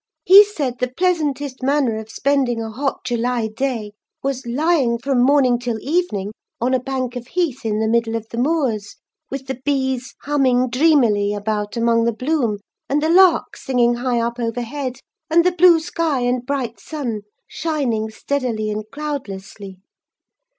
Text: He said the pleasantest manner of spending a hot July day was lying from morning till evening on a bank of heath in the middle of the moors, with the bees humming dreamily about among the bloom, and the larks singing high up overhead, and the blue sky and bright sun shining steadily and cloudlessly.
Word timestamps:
He 0.25 0.43
said 0.43 0.79
the 0.79 0.89
pleasantest 0.91 1.61
manner 1.61 1.97
of 1.97 2.09
spending 2.09 2.59
a 2.59 2.71
hot 2.71 3.01
July 3.05 3.45
day 3.55 3.91
was 4.23 4.47
lying 4.47 4.97
from 4.97 5.21
morning 5.21 5.59
till 5.59 5.77
evening 5.79 6.31
on 6.59 6.73
a 6.73 6.79
bank 6.79 7.15
of 7.15 7.27
heath 7.27 7.63
in 7.63 7.77
the 7.79 7.87
middle 7.87 8.15
of 8.15 8.27
the 8.29 8.39
moors, 8.39 8.95
with 9.29 9.45
the 9.45 9.61
bees 9.63 10.15
humming 10.23 10.71
dreamily 10.71 11.35
about 11.35 11.77
among 11.77 12.05
the 12.05 12.11
bloom, 12.13 12.57
and 12.89 13.03
the 13.03 13.09
larks 13.09 13.63
singing 13.63 13.93
high 13.93 14.19
up 14.19 14.39
overhead, 14.39 14.97
and 15.29 15.45
the 15.45 15.51
blue 15.51 15.79
sky 15.79 16.21
and 16.21 16.47
bright 16.47 16.79
sun 16.79 17.21
shining 17.47 18.09
steadily 18.09 18.71
and 18.71 18.85
cloudlessly. 18.91 19.81